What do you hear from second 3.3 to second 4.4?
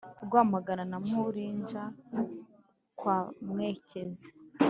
muekezi